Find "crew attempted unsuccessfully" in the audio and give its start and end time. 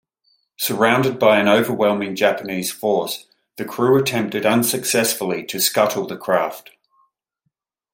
3.65-5.43